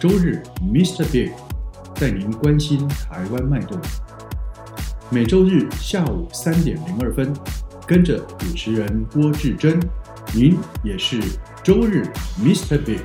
[0.00, 1.02] 周日，Mr.
[1.10, 1.32] Big
[2.00, 3.76] 带您关心台湾脉动。
[5.10, 7.34] 每周日下午三点零二分，
[7.84, 9.72] 跟着主持人郭志珍，
[10.32, 11.18] 您也是
[11.64, 12.04] 周日
[12.38, 12.78] Mr.
[12.78, 13.00] Big。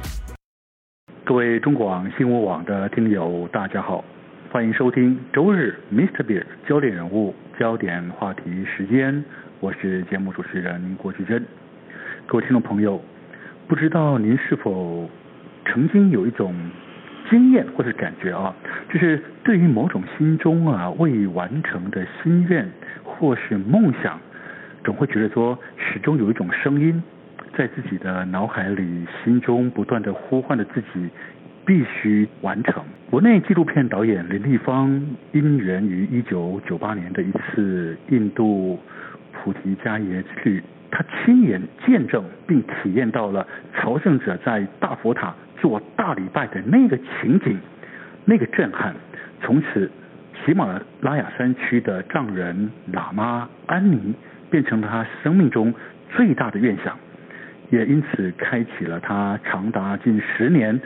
[1.25, 4.05] 各位中广新闻网的听友，大家好，
[4.51, 6.21] 欢迎收听周日 Mr.
[6.21, 8.43] Big 焦点人物、焦点话题
[8.77, 9.25] 时间，
[9.61, 11.43] 我是节目主持人郭志珍。
[12.27, 13.01] 各位听众朋友，
[13.67, 15.09] 不知道您是否
[15.65, 16.53] 曾经有一种
[17.29, 18.53] 经验或者感觉啊，
[18.91, 22.69] 就是对于某种心中啊未完成的心愿
[23.03, 24.19] 或是梦想，
[24.83, 27.01] 总会觉得说始终有一种声音
[27.57, 31.09] 在自己的脑海里、心中不断的呼唤着自己
[31.65, 32.83] 必须完成。
[33.09, 34.89] 国内纪录片导演林立方
[35.31, 38.77] 因缘于一九九八年的一次印度
[39.31, 45.33] 菩提迦耶之旅，他亲眼见证并体验到了朝圣者在大佛塔。
[45.63, 47.57] 做大礼拜的那个情景，
[48.25, 48.93] 那个震撼，
[49.41, 49.89] 从此
[50.43, 54.13] 喜马拉雅山区的藏人喇嘛安妮
[54.51, 55.73] 变成了他生命中
[56.13, 56.99] 最大的愿想，
[57.69, 60.77] 也因此开启了他长达近十年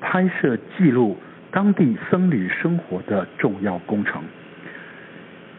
[0.00, 1.18] 拍摄记录
[1.50, 4.22] 当地僧侣生活的重要工程。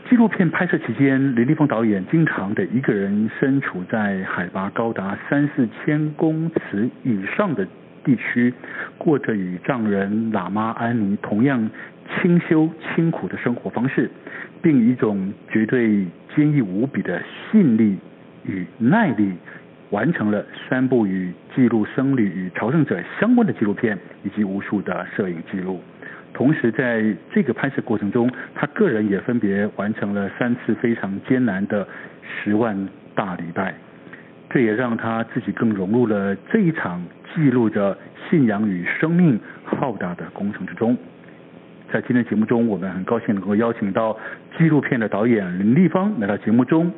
[0.10, 7.68] 纪录片拍摄期间，林立峰导演经常得一个人身处在海拔高达三四千公尺以上的。
[8.06, 8.54] 地区
[8.98, 11.70] 过着与藏人喇嘛安妮同样
[12.22, 14.10] 清修清苦的生活方式，
[14.62, 16.06] 并以一种绝对
[16.36, 17.22] 坚毅无比的
[17.52, 17.98] 信力
[18.46, 19.34] 与耐力，
[19.90, 25.82] 完成了三部与记录僧侣与朝圣者相关的纪录片以及无数的摄影记录。
[26.32, 31.88] 同时，在这个拍摄过程中，他个人也分别完成了三次非常艰难的
[32.22, 33.74] 十万大礼拜。
[34.50, 37.98] 这也让他自己更融入了这一场记录着
[38.30, 40.96] 信仰与生命浩大的工程之中。
[41.92, 44.18] 在今天节目中，我们很高兴能够邀请到
[44.58, 46.92] 纪录片的导演林立方来到节目中，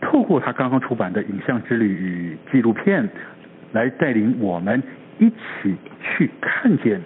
[0.00, 3.08] 透过他刚刚出版的影像之旅与纪录片，
[3.72, 4.82] 来带领我们
[5.18, 7.00] 一起去看见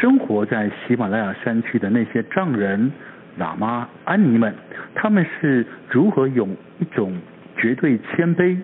[0.00, 2.90] 生活在喜马拉雅山区的那些藏人、
[3.38, 4.54] 喇嘛、安妮们，
[4.94, 6.48] 他们是如何用
[6.80, 7.16] 一种
[7.56, 8.58] 绝对谦卑。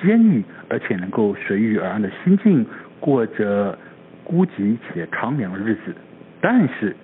[0.00, 2.64] 坚毅而且能够随遇而安的心境，
[3.00, 3.76] 过着
[4.24, 5.94] 孤寂且苍凉的日子，
[6.40, 6.94] 但是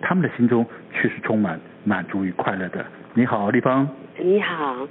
[0.00, 2.84] 他们的心中却是充满满足与快乐的。
[3.14, 3.88] 你好，立方。
[4.18, 4.86] 你好。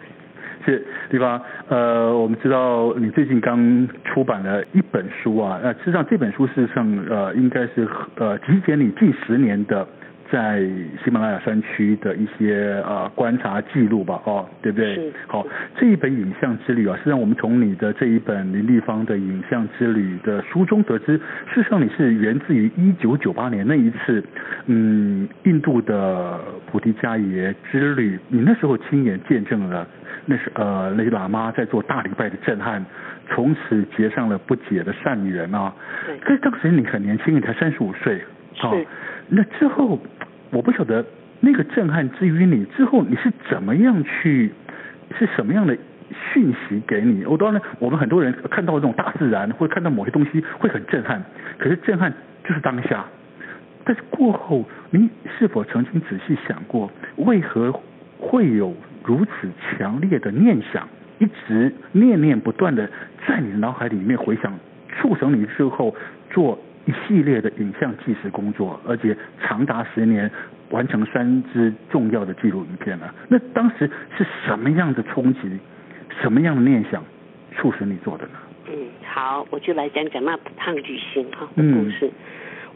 [0.65, 1.41] 是立方。
[1.69, 9.87] 呃，我们知道你最近刚出版了一本书啊，那事实上这本书事实上呃应该是呃集结你近十年的。
[10.31, 10.61] 在
[11.03, 14.95] 喜马拉雅山区的一些呃观察记录吧，哦，对不对？
[14.95, 15.11] 是。
[15.27, 15.45] 好，
[15.75, 21.17] 这一本影像之旅啊，实际上我们从你的这一本林立方的影像之旅的书中得知，
[21.53, 24.23] 事实上你是源自于一九九八年那一次，
[24.67, 29.87] 嗯，印度的菩提迦耶之旅，你那时候亲眼见证了
[30.25, 32.85] 那是呃那些喇嘛在做大礼拜的震撼，
[33.29, 35.73] 从此结上了不解的善缘啊。
[36.05, 36.17] 对。
[36.19, 38.21] 可是当时你很年轻，你才三十五岁。
[38.59, 38.87] 是。
[39.29, 39.99] 那之后。
[40.51, 41.05] 我不晓得
[41.41, 44.51] 那个震撼之于你之后你是怎么样去，
[45.15, 45.77] 是什么样的
[46.33, 47.23] 讯息给你？
[47.23, 51.23] 我当然，我们很多人看到这种大自然，或者看到某些东西会很震撼，
[51.59, 52.11] 可是震撼
[52.43, 53.05] 就是当下。
[53.85, 57.71] 但是过后，你是否曾经仔细想过，为何
[58.17, 60.87] 会有如此强烈的念想，
[61.19, 62.89] 一直念念不断的
[63.27, 64.51] 在你的脑海里面回想，
[64.97, 65.95] 促成你之后
[66.31, 66.59] 做？
[66.85, 70.29] 一系列的影像纪实工作，而且长达十年，
[70.69, 73.13] 完成三支重要的纪录影片了。
[73.27, 75.59] 那当时是什么样的冲击，
[76.21, 77.03] 什么样的念想，
[77.55, 78.31] 促使你做的呢？
[78.67, 82.07] 嗯，好，我就来讲讲那趟旅行哈的故事。
[82.07, 82.11] 嗯、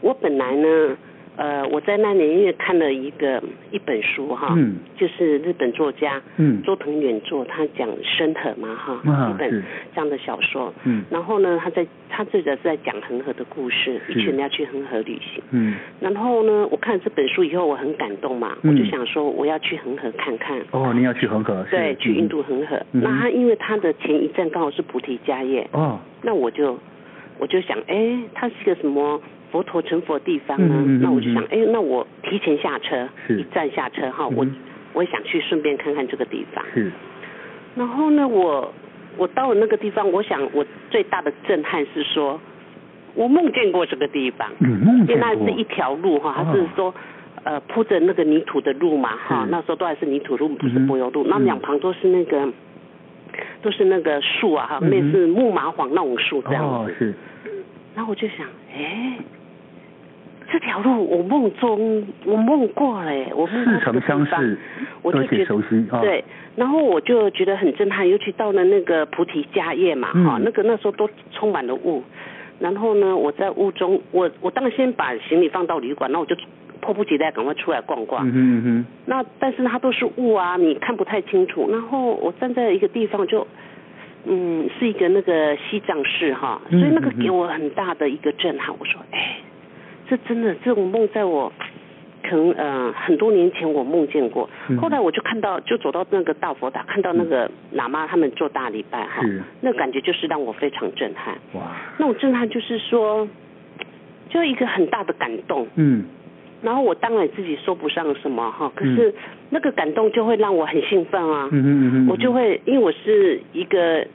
[0.00, 0.96] 我本来呢。
[1.36, 3.42] 呃，我在那年因为看了一个
[3.72, 9.50] 一本书哈，嗯，就是日本作家，嗯，周藤远作，他讲深河嘛哈，啊、一本
[9.94, 20.60] 这样的小说，嗯，然后呢，他在他这个是在讲恒河的故事，一群人要去恒河旅行，嗯，然后呢，我看了这本书以后，我很感动嘛，嗯、我就想说我要去恒河看看。
[20.70, 21.66] 哦，你要去恒河？
[21.68, 22.76] 对，去印度恒河。
[22.92, 26.78] 嗯、那他因为他的前一站刚好是菩提迦耶，哦，那我就。
[27.36, 30.66] 我就想，哎，他是一个什么佛陀成佛的地方呢？
[30.70, 34.46] 嗯嗯嗯、那我就想，哎，那我提前下车，一站下车哈，我
[34.92, 36.64] 我想去顺便看看这个地方。
[36.74, 36.90] 是。
[37.76, 38.72] 然后呢，我
[39.16, 42.40] 我到了那个地方，我想我最大的震撼是说，
[43.14, 44.50] 我梦见过这个地方。
[44.60, 45.14] 嗯，梦见过。
[45.14, 46.94] 因为那是一条路哈，它是说。
[47.42, 51.26] 呃，铺着那个泥土的路嘛，哈，那时候都还是泥土路，不是柏油路。
[51.28, 52.48] 那、嗯、两旁都是那个，
[53.60, 56.70] 都是那个树啊，哈、嗯，类似木麻黄那种树这样子。
[56.70, 57.14] 哦，是。
[57.94, 59.16] 然后我就想，哎，
[60.50, 63.74] 这条路我梦中我梦过了，我梦过。
[63.74, 64.58] 似曾相识，
[65.02, 65.86] 我就觉得熟悉。
[65.90, 66.24] 哦、对，
[66.56, 72.02] 然后我就觉得很震撼，尤其到了那个菩提迦叶嘛，哈、嗯，那个那时候都充满了雾。
[72.60, 76.36] 然后呢，我在雾中，我我当然先把行李放到旅馆，那我就。
[76.80, 81.66] 迫不及待赶快出来逛逛，嗯哼嗯哼，那但是它都是雾啊，你看不太清楚。
[81.70, 83.46] 然后我站在一个地方就，
[84.26, 88.74] 嗯，是一个那个西藏市哈，所以那个给我很大的一个震撼。
[88.78, 89.38] 我说，哎，
[90.08, 91.52] 这真的这种梦在我
[92.22, 94.48] 可能呃很多年前我梦见过。
[94.80, 99.22] 后来我就看到，就走到那个大佛塔，看到那个喇嘛他们做大礼拜哈，
[99.60, 101.34] 那感觉就是让我非常震撼。
[101.52, 103.28] 哇，那种震撼就是说，
[104.30, 105.68] 就一个很大的感动。
[105.76, 106.04] 嗯。
[106.64, 109.14] 然后我当然自己说不上什么哈，可是
[109.50, 114.06] 那个感动就会让我很兴奋啊，嗯嗯嗯，我就会因为我是一个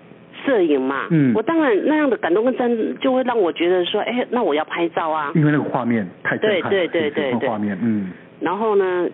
[0.43, 9.07] 摄影嘛，嗯，我当然那样的感动跟真就会让我觉得说，哎，那我要拍照啊，因为那个画面太震撼，对对对对对，画面，嗯，然后呢，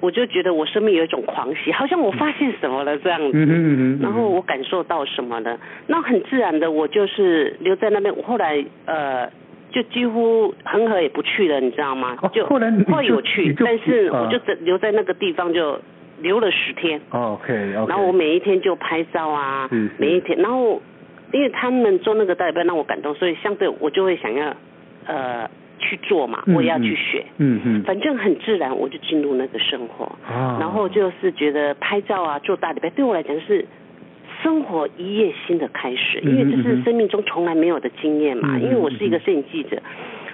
[0.00, 5.56] 我就觉得我生命有一种狂喜，好像我发现什么了这样子，嗯嗯嗯，然后我感受到什么了，
[5.86, 9.30] 那很自然的我就是留在那边，我后来呃。
[9.70, 12.16] 就几乎恒河也不去了，你知道吗？
[12.32, 15.80] 就后来会有去，但是我就留在那个地方就
[16.20, 17.00] 留了十天。
[17.10, 17.88] OK OK。
[17.88, 20.82] 然后我每一天就拍照啊，每一天，然后
[21.32, 24.54] 因为他们做那个代表让我感动，所以相对我就会想要
[25.06, 27.24] 呃去做嘛，我也要去学。
[27.38, 27.82] 嗯嗯。
[27.84, 30.10] 反正很自然，我就进入那个生活。
[30.58, 33.64] 然后就是觉得拍照啊，做大礼拜对我来讲是。
[34.42, 38.58] 生活一夜新的开始，因为这是生命中从来没有的经验嘛。
[38.58, 39.80] 因为我是一个摄影记者，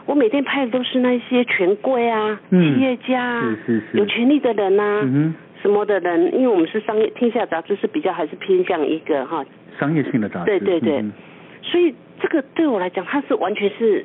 [0.07, 3.57] 我每天拍的都是那些权贵啊、企业家啊、
[3.95, 5.33] 有权力的人啊、
[5.63, 6.35] 什么的人。
[6.35, 9.45] 因为我们是商业，天下杂志是比较还是偏向一个哈
[9.79, 10.47] 商业性的杂志。
[10.47, 11.05] 对对对，
[11.63, 14.05] 所以这个对我来讲，它是完全是。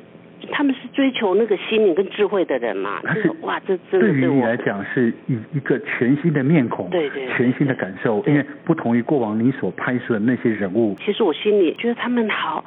[0.50, 3.00] 他们是追求那个心灵跟智慧的人嘛？
[3.14, 10.96] 是哇，这真的对于你来讲是一一个全新的面孔，对对，全新的感受，因为不同于过往你所拍摄的那些人物。
[11.04, 12.64] 其实我心里觉得他们好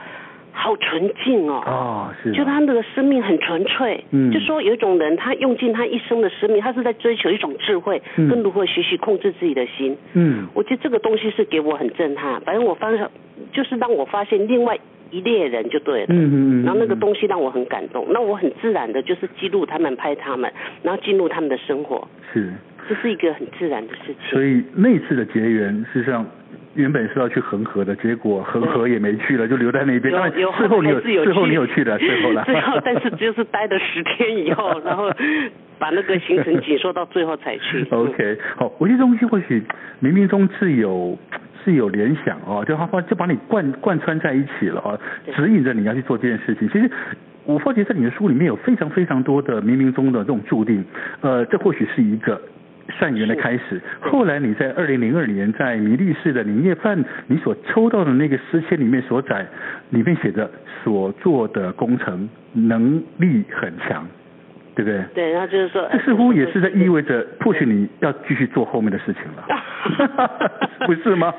[0.52, 4.04] 好纯净哦，哦是，就他那个生命很纯粹。
[4.12, 9.98] 嗯，就说有一种人，他用尽他一生的生命，他是在追求一种智慧，跟如何学习控制自己的心。
[10.14, 12.40] 嗯，我觉得这个东西是给我很震撼。
[12.42, 13.10] 反正我发现，
[13.52, 14.80] 就是让我发现另外。
[15.12, 20.52] 一列人就对了，嗯嗯嗯，然后那个东西让我很感动，那我很自然的就是记录他们，拍他们，
[20.84, 22.52] 然后进入他们的生活，是，
[22.90, 24.32] 这是一个很自然的事情。
[24.32, 26.26] 所以那次的结缘，事实上
[26.76, 30.14] 原本是要去恒河的，结果恒河也没去了，就留在那边。
[30.14, 32.44] 有有最后你有最后你有去的，最后了。
[32.46, 35.10] 最后，但是就是待了十天以后， 然后
[35.80, 37.86] 把那个行程紧缩到最后才去。
[37.92, 39.62] OK，好，有些东西或许
[40.02, 41.18] 冥冥中自有。
[41.66, 45.00] 是有联想哦，就他就把你贯贯穿在一起了哦，
[45.36, 46.70] 指引着你要去做这件事情。
[46.70, 46.88] 其实
[47.44, 50.86] 我发觉在你的书里面有非常非常多的冥冥中的这种注定，
[51.22, 52.40] 呃，这或许是一个
[53.00, 53.82] 善缘的开始。
[54.00, 59.44] 后来你在二零零二年在弥力士的年夜饭，你所抽到的那个诗签里面所载，
[59.90, 60.48] 里面写着
[60.84, 64.08] 所做的工程能力很强。
[64.76, 65.02] 对不对？
[65.14, 69.48] 对，然后就是说，这似乎也是在意味着，或许你要继续做后面的事情了，
[70.86, 71.34] 不是吗？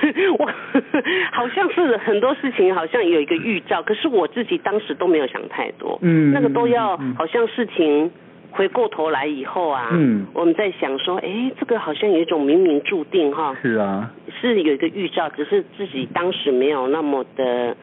[0.00, 0.50] 是我
[1.32, 8.10] 好像是很多事情好像有一个预兆，可是我自己当时都没有想太多，嗯，那个都要好像事情
[8.50, 17.76] 回过头来以后啊，嗯，我们在想说，哎，这个好像有一种冥冥注定哈，是啊，是有一个预兆，只是自己当时没有那么的。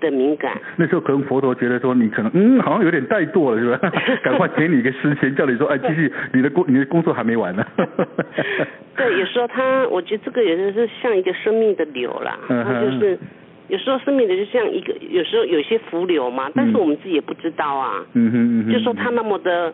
[0.00, 3.92] 的敏感，那时候可能佛陀觉得说你可能嗯好像有点怠惰了是吧？
[4.24, 7.64] 赶快给你一个时间，叫你说哎继续你的工你的工作还没完呢。
[8.96, 13.18] 对，有时候他我觉得这个有时候是像一个生命的流啦，然后就是
[13.68, 18.04] 有时候生命的就像一个有时候有些浮流嘛，但是我们自己也不知道啊。
[18.14, 18.72] 嗯哼嗯哼。
[18.72, 19.72] 就说他那么的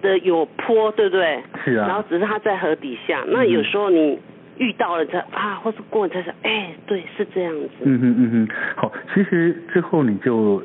[0.00, 1.42] 的有坡，对不对？
[1.64, 1.88] 是啊。
[1.88, 4.18] 然后只是他在河底下，那有时候你。
[4.58, 7.68] 遇到了才啊，或是过了他说，哎，对，是这样子。
[7.84, 10.62] 嗯哼嗯哼，好，其实之后你就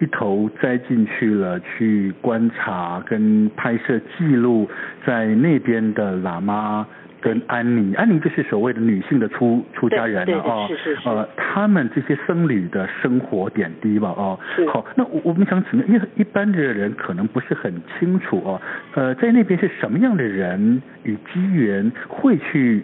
[0.00, 4.68] 一头栽进去了，去观察跟拍摄记录
[5.06, 6.86] 在那边的喇嘛。
[7.20, 18.60] 跟安妮，安妮就是所谓的女性的出出家人了哦，是是是，呃，他们这些僧侣的生活点滴吧，哦，是好，那我我们想请问，因为一般的人可能不是很清楚哦，
[18.92, 22.82] 呃，在那边是什么样的人与机缘会去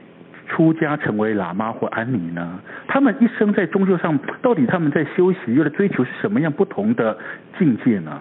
[0.50, 2.61] 出家成为喇嘛或安妮呢？
[2.88, 7.16] 他们一生在宗教上，到底他们在修习又在追求是什么样不同的
[7.57, 8.21] 境界呢？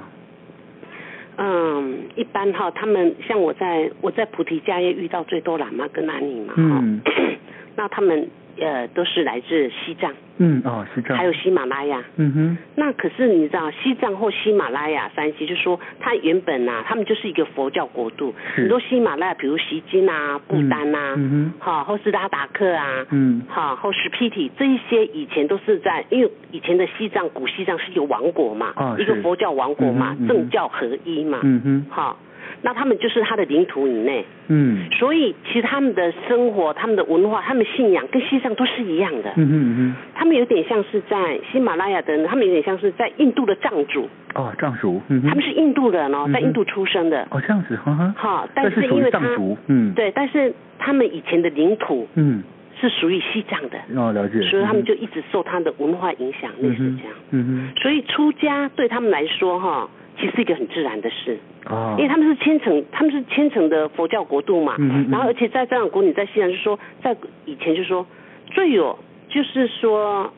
[1.38, 7.02] 嗯，一般哈，他们像我在我在菩提家也遇到最多喇嘛跟安妮嘛，哈、嗯，
[7.76, 8.30] 那他们
[8.60, 10.14] 呃都是来自西藏。
[10.42, 32.18] 嗯哦，西藏，还有喜马拉雅，嗯哼，那可是你知道西藏或喜马拉雅山西，就是说它原本啊，他们就是一个佛教国度，很多喜马拉雅，比如锡金啊、不丹啊，嗯哼，好，或是拉达克啊，嗯，好，或是皮提，这一些以前都是在，因为以前的西藏古西藏是一个王国嘛，啊，一个佛教王国嘛，政教合一嘛，嗯哼，好。
[32.62, 49.22] 那他们就是他的领土以内，嗯，所以其实他们的生活、他们的文化、他们信仰跟西藏都是一样的，嗯嗯嗯，他们有点像是在喜马拉雅的人，他们有点像是在印度的藏族，哦，藏族，嗯，他们是印度人哦，在印度出生的，哦，这样子，哈哈，好，但是因为他，
[49.68, 52.44] 嗯，对，但是他们以前的领土，嗯，
[52.82, 59.90] 是属于西藏的，哦，了解，所以他们就一直受他的文化影响，类似这样，嗯嗯，所以出家对他们来说，哈。
[60.20, 61.38] 其实是一个很自然的事，
[61.70, 68.06] 哦，因为他们是虔诚，他们是虔诚的佛教国度嘛，嗯，然后而且在这样国，你在西藏就是说，在以前就是说
[68.52, 69.00] 最有
[69.30, 70.32] 就是说。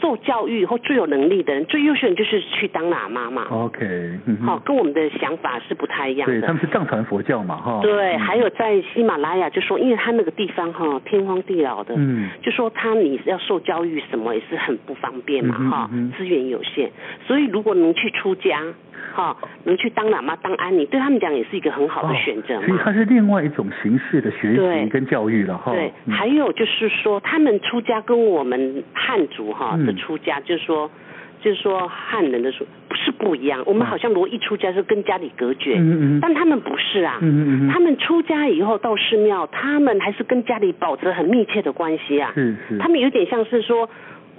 [0.00, 3.46] 受教育或最有能力的人，最优秀的人就是去当喇嘛嘛。
[3.50, 3.84] OK，
[4.46, 6.40] 好、嗯，跟我们的想法是不太一样的。
[6.40, 7.80] 对，他们是藏传佛教嘛，哈。
[7.82, 16.90] 对，还有在喜马拉雅，就说因为他那个地方哈天荒地老的，嗯，就说他你要受教育什么也是很不方便嘛，哈、嗯，资源有限，
[17.26, 18.64] 所以如果能去出家，
[19.12, 22.66] 哈，能去当喇嘛当安妮，对他们讲也是一个很好的选择嘛。
[22.66, 25.72] 所以它是另外一种形式的学习跟教育了哈。
[25.72, 29.76] 对，还有就是说他们出家跟我们汉族哈。
[29.80, 30.90] 的出家就是说，
[31.40, 43.88] 就是说汉人的说不是不一样，我们好像如果一出家是跟家里隔绝，嗯嗯，但他们不是啊，嗯嗯，他们出家以后到寺庙，他们还是跟家里保持很密切的关系啊，嗯是，他们有点像是说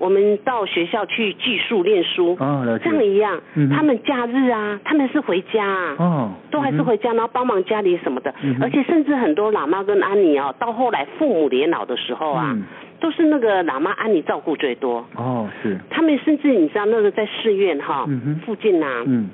[0.02, 3.40] 我们到学校去寄宿念书，哦，这样一样，
[3.70, 12.58] 他们假日啊，他们是回家啊，哦，都还是回家，然后帮忙家里什么的，而且甚至很多喇嘛跟安妮哦，到后来父母年老的时候啊。
[13.02, 15.04] 都是那个喇嘛安妮照顾最多。
[15.16, 15.76] 哦，是。
[15.90, 19.28] 他们甚至你知道那个在寺院哈，嗯、附近呐、啊，嗯，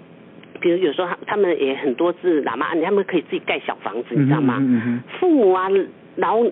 [0.61, 4.55] 比如有时候他他们也很多是喇嘛安妮，他们可以自己盖小房子，嗯、你知道吗？
[4.61, 5.67] 嗯嗯、父母啊
[6.17, 6.43] 老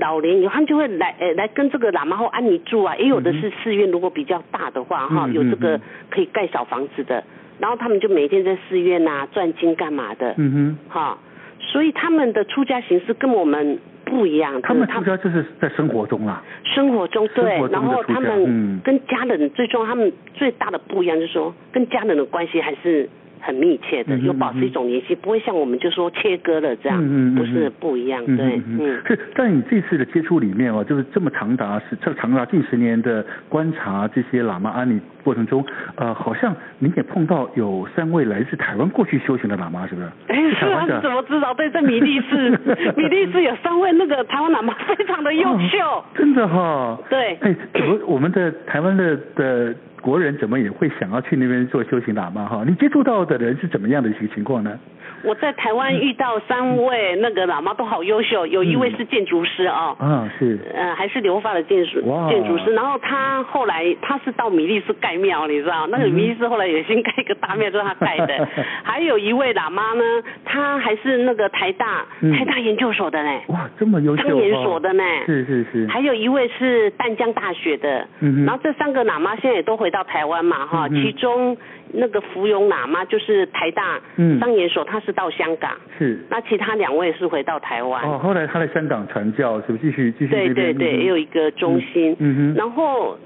[0.00, 5.80] 老年以后，他们就会来呃来跟这个喇嘛或安妮住啊，也有的是寺院如果比较大的话哈，嗯、有这个
[6.10, 7.24] 可以盖小房子的，
[7.58, 11.18] 然后他们就每天在寺院呐转经干嘛的，嗯哼，哈，
[11.58, 13.78] 所以他们的出家形式跟我们。
[14.08, 23.10] 不一样，他们出家就是在生活中啊，生活中对，然后他们跟家人最重要，他们最大的不一样就是说，跟家人的关系还是。
[23.46, 26.98] 很密切的，又保持一种联系，不会像我们就说切割了这样，
[27.36, 29.00] 不是不一样，对，嗯。
[29.06, 40.08] 是在你这次的接触里面哦，就是这么长达是这长达近十年的观察这些喇嘛安妮过程中，呃，好像你也碰到有三位来自台湾过去修行的喇嘛，是不是？
[40.28, 41.54] 哎，是啊，你怎么知道？
[41.54, 42.50] 对，在米利斯，
[42.96, 46.98] 米利斯有三位那个台湾喇嘛，非常的优秀，真的哈。
[47.08, 47.34] 对。
[47.40, 49.74] 哎，我我们的台湾的的。
[50.00, 52.64] 国人怎么也会想要去那边做修行喇嘛哈？
[52.66, 54.78] 你接触到的人是怎么样的一个情况呢？
[55.26, 62.72] 我在台湾遇到三位那个喇嘛都好优秀，有一位是建筑师哦，嗯，是，呃，还是留法的建筑建筑师。
[62.72, 68.48] 然后他后来他是到米利斯盖庙，你知道，那个米利斯后来也先盖一个大庙，就是他盖的。
[68.84, 70.04] 还有一位喇嘛呢，
[70.44, 72.06] 他还是那个台大
[72.38, 73.40] 台大研究所的呢。
[73.48, 75.02] 哇，这么优秀，当研所的呢。
[75.26, 75.86] 是是是。
[75.88, 81.56] 还有一位是淡江大学的，嗯然后这三个喇嘛现在也都回到台湾嘛哈，其中。
[81.92, 84.00] 那个芙蓉喇嘛就是台大
[84.40, 86.18] 商研所，他是到香港，是。
[86.28, 88.02] 那其他两位是回到台湾。
[88.04, 90.28] 哦，后来他在香港传教，是不是继续继续？
[90.28, 92.16] 对对对，也有一个中心。
[92.18, 92.54] 嗯哼。
[92.56, 93.16] 然后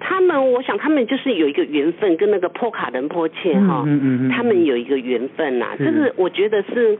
[0.00, 5.76] 他们，我想他们就是有一个缘分，跟那个波卡人波切哈，嗯嗯嗯，他们有一个缘分呐。
[5.78, 6.98] 就是我觉得是，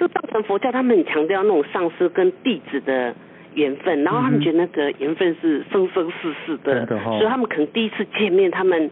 [0.00, 3.14] 就藏传佛教他们很强调那种上师跟弟子的
[3.54, 8.90] 缘分，然后他们觉得那个缘分是生生世世的，所以他们可能第一次见面，他们。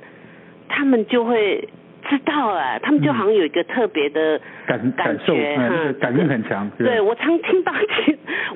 [0.69, 1.69] 他们就会
[2.09, 6.69] 知道啊，他们就好像有一个特别的感感觉哈，感应很强。
[6.79, 7.73] 对，我常听到，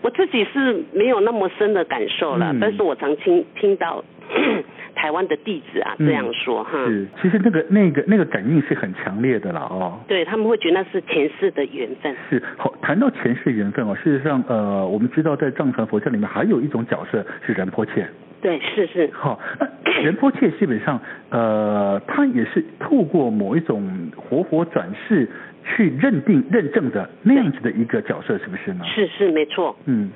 [0.03, 4.05] 我自己是没有那么深的感受了，但是我常听听到
[4.95, 6.85] 台湾的弟子啊，这样说哈。
[6.87, 9.99] 是，其实那个那个那个感应是很强烈的啦哦。
[10.07, 12.15] 对，他们会觉得那是前世的缘分。
[12.29, 18.07] 是，好，谈到前世缘分哦，事实上呃，我们知道在藏传佛教里面还有一种角色是仁波切。
[18.40, 19.11] 对，是是。
[19.12, 25.28] 好，那仁波切基本上呃，他也是透过某一种活佛转世。
[25.76, 28.85] 去认定、认证的那样子的一个角色，是不是呢？
[28.87, 29.76] 是是没错。
[29.85, 30.09] 嗯，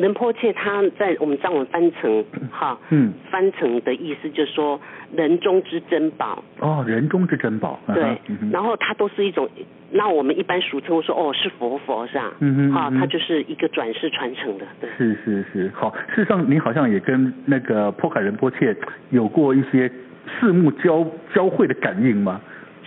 [0.00, 4.80] 仁波切他在我们藏文翻成哈，嗯，翻成的意思就是说
[5.14, 6.42] 人中之珍宝。
[6.58, 7.78] 哦，人中之珍宝。
[7.92, 9.48] 对，嗯、然后它都是一种，
[9.90, 12.32] 那我们一般俗称说哦是佛佛是吧？
[12.40, 12.72] 嗯嗯。
[12.72, 14.64] 好，它就是一个转世传承的。
[14.80, 14.88] 对。
[14.96, 18.74] 是是是，好，事实上你好像也跟那个波卡仁波切
[19.10, 19.90] 有过一些
[20.26, 22.40] 四目交交汇的感应吗？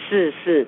[0.09, 0.65] 是是。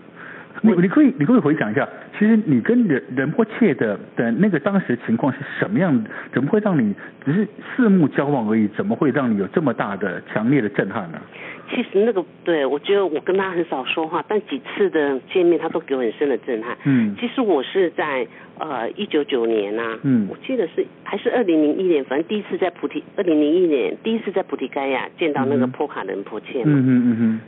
[0.61, 6.05] 你你可以你可以回想一下，其实你跟仁仁波切的的那个当时情况是什么样？
[6.33, 6.93] 怎么会让你
[7.25, 8.67] 只是四目交往而已？
[8.69, 11.19] 怎么会让你有这么大的强烈的震撼呢？
[11.69, 16.77] 其实那个对我觉得我跟他很少说话，但几次的见面他都给我很深的震撼。
[16.85, 18.25] 嗯，其实我是在
[18.57, 26.65] 呃一九九年啊，嗯，我记得是还是二零零一年，反正第一次在菩提二零零一年第一次在菩提盖亚见到那个波卡仁波切嘛。
[26.67, 27.39] 嗯嗯嗯嗯，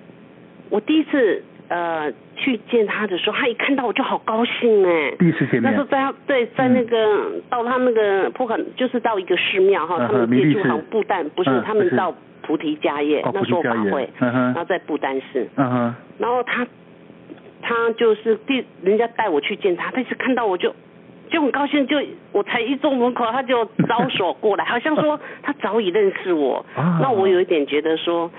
[0.70, 1.42] 我第一次。
[1.70, 5.12] 呃，去见他的时候，他一看到我就好高兴哎。
[5.20, 5.64] 第一次见面。
[5.64, 16.66] 那时候在对在那个、嗯、到他那个波卡，就是到一个寺庙哈，他们借住好像不丹，不是、嗯、他们到菩提迦叶，那时候法会，嗯、然后在布丹寺，嗯哼，然后他
[17.62, 20.74] 他就是第人家带我去见他，但是看到我就
[21.30, 21.98] 就很高兴，就
[22.32, 28.32] 我才一坐门口，他就招手过来，好像说他早已认识我，啊、那我有一点觉得说。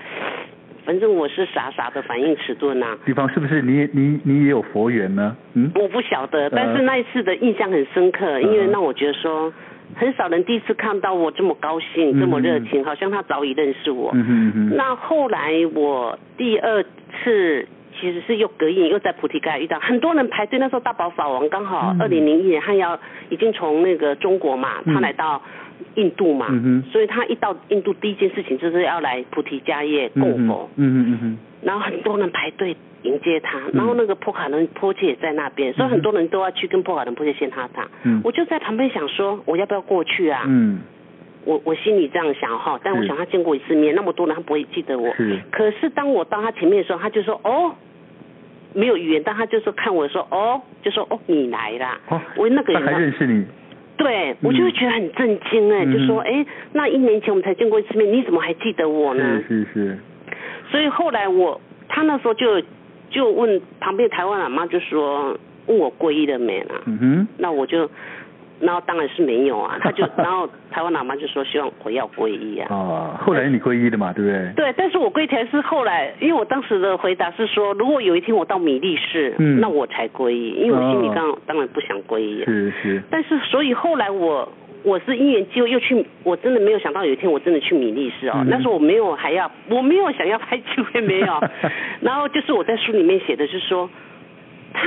[0.89, 2.97] 反正我是傻傻的反应迟钝啊。
[3.05, 5.37] 比方是不是你你你也有佛缘呢？
[5.53, 9.53] 嗯，我不晓得，但是那一次的印象很深刻，呃、因为让我觉得说
[9.93, 14.09] 很少人第一次看到我这么高兴，嗯、这么热情，好像他早已认识我。
[14.15, 17.67] 嗯哼嗯，那后来我第二次
[17.99, 25.41] 其实是又隔夜又在菩提盖遇到很多人排队，那时候大宝法王刚好二零零一年他要已经从那个中国嘛，他来到。
[25.95, 40.43] 印度嘛，嗯、所以他一到印度，第一件事情就是要来菩提迦叶供佛，嗯嗯嗯，然后很多人排队迎接他，嗯、然后那个破卡人波切也在那边，嗯、所以很多人都要去跟破卡人波切献哈达，嗯，我就在旁边想说，我要不要过去啊？
[40.47, 40.81] 嗯，
[41.45, 47.73] 我我心里这样想哈，但我想他见过一次面，那么多人他不会记得我，是，可是当我到他前面的时候，他就说哦，
[48.73, 53.45] 没有语言，但他就是看我说哦，就说哦你来啦，哦，我那个人他还认识你。
[53.97, 59.41] 对，我就会觉得很震惊哎，嗯、就说哎，那一年前我们才见过一次面，你怎么还记得我呢？
[59.47, 59.99] 是是是。
[60.71, 62.61] 所以后来我，他那时候就
[63.09, 66.81] 就问旁边台湾喇嘛，就说问我皈依了没啦？
[66.85, 67.27] 嗯哼。
[67.37, 67.89] 那我就。
[68.59, 72.67] 然后当然是没有啊， 他就然后台湾喇嘛就说希望我要皈依啊。
[72.69, 74.51] 哦，后来你皈依的嘛，对不对？
[74.55, 82.43] 对，但是我皈依是后来，因为我当时的回答是说，如果有一天我到米利市，嗯，那我才皈依，因为我心里刚当然不想皈依。
[82.45, 83.01] 是是。
[83.09, 84.51] 但是所以后来我
[84.83, 91.41] 我是因缘机会又去，我真的没有想到有一天我真的去米利市哦，那时候我没有还要我没有想要拍纪录片没有，
[92.01, 93.89] 然后就是我在书里面写的是说
[94.73, 94.81] 他。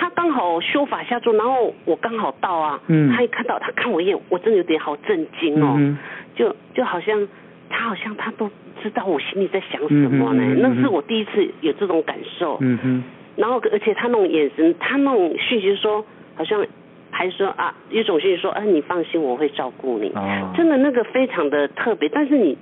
[0.00, 5.98] 他刚好修法下座，然后我刚好到啊，嗯、他一看到他看我一眼，我真的有点好震惊哦，嗯、
[6.36, 7.26] 就就好像
[7.68, 8.48] 他好像他都
[8.80, 13.02] 知道我心里在想什么呢，嗯嗯嗯、那是我第一次有这种感受，嗯哼、
[13.34, 16.06] 然后而且他那种眼神，他那种讯息说，
[16.36, 16.64] 好像
[17.10, 22.56] 还说啊，一种讯息说，哎、啊，你放心，我会照顾你，哦、真的那个非常的特别，但是你。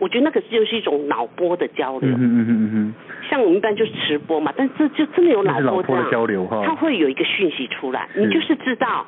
[0.00, 2.94] 我觉得那个就是一种脑波的交流，嗯嗯嗯嗯，
[3.28, 9.06] 像我们一般就是直播嘛，但这就真的有脑波这样，的交流哈，他会有一个讯息出来，你就是知道。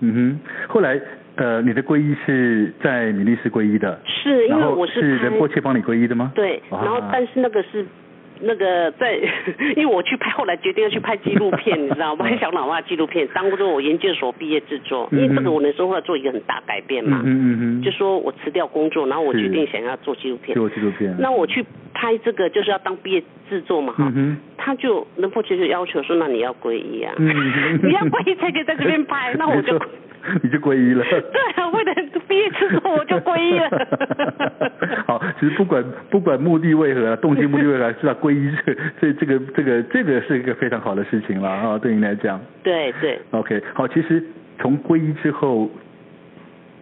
[0.00, 1.00] 嗯哼，后来
[1.36, 6.32] 呃，你的皈依是在米利斯皈依的，是因为我是是仁波切帮你皈依的吗？
[6.34, 7.84] 对，然后但是那个是。
[8.40, 9.14] 那个在，
[9.76, 12.26] 因为我去拍，后来决定要去拍纪录片，你知道吗？
[12.40, 21.14] 小老外纪录片，当做我研究所毕业制作，因为这个我那时候要做一个很大改变嘛，嗯嗯嗯，就说我辞掉工作，然后我决定想要做纪录片，做纪录片。
[21.20, 21.64] 那我去
[22.04, 24.12] 拍这个就是要当毕业制作嘛，哈，
[24.58, 29.80] 他就仁波切就要求说，那你要皈依啊， 你要皈依才可以在这边拍， 那我就。
[30.42, 31.04] 你就皈依了。
[31.04, 31.94] 对啊，为了
[32.26, 33.68] 毕业之后我就皈依了。
[35.06, 38.16] 好，其实不管不管目的为何，动机目的为何，是吧？
[38.22, 42.40] 皈依这这这个这个这个是一个非常好的事情了啊，对你来讲。
[42.62, 43.20] 对对。
[43.32, 44.24] OK，好，其实
[44.58, 45.68] 从皈依之后，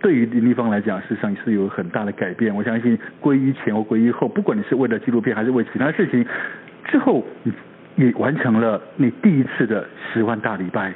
[0.03, 2.55] 对于林立方来讲，事实上是有很大的改变。
[2.55, 6.27] 我相信皈依前或皈依后，不管你是为了纪录片还是为其他事情，
[6.89, 7.53] 之后你
[7.95, 10.93] 你完成了你第一次的十万大礼拜。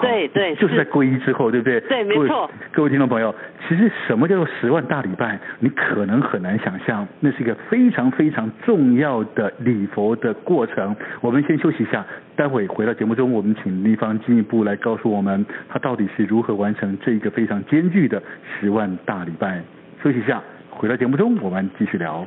[0.00, 1.80] 对对，就是在皈依之后，对不对？
[1.80, 2.50] 对，没错。
[2.72, 3.34] 各位听众朋友，
[3.66, 5.38] 其实什么叫做十万大礼拜？
[5.60, 10.94] 你可能很难想象，那是一个非常非常重要的礼佛的过程。
[11.20, 12.04] 我们先休息一下，
[12.36, 18.22] 待会回到节目中，我们请丽芳进一步来告诉我们，他到底是如何完成这一个非常艰巨的
[18.60, 19.60] 十万大礼拜。
[20.02, 22.26] 休息一下，回到节目中，我们继续聊。